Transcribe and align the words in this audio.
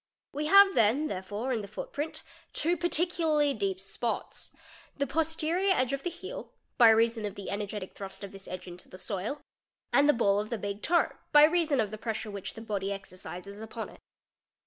We 0.33 0.47
have 0.47 0.73
then 0.73 1.09
there 1.09 1.21
Fig. 1.21 1.33
88. 1.33 1.47
re 1.49 1.55
in 1.57 1.61
the 1.61 1.67
footprint 1.67 2.23
two 2.53 2.75
particularly 2.75 3.53
deep 3.53 3.79
spots: 3.79 4.51
the 4.97 5.05
posterior 5.05 5.75
edge 5.75 5.93
of 5.93 6.01
® 6.03 6.11
heel, 6.11 6.51
by 6.79 6.89
reason 6.89 7.23
of 7.23 7.35
the 7.35 7.51
energetic 7.51 7.93
thrust 7.93 8.23
of 8.23 8.31
this 8.31 8.47
edge 8.47 8.65
into 8.67 8.89
the 8.89 8.97
soil, 8.97 9.41
nd 9.95 10.09
the 10.09 10.13
ball 10.13 10.39
of 10.39 10.49
the 10.49 10.57
big 10.57 10.81
toe, 10.81 11.11
by 11.31 11.43
reason 11.43 11.79
of 11.79 11.91
the 11.91 11.99
pressure 11.99 12.31
which 12.31 12.55
the 12.55 12.61
body 12.61 12.87
Xercises 12.87 13.61
upon 13.61 13.89
it. 13.89 13.99